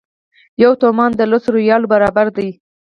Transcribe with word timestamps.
یو 0.63 0.71
تومان 0.81 1.11
د 1.15 1.21
لسو 1.31 1.49
ریالو 1.59 1.91
برابر 1.93 2.27
دی. 2.37 2.49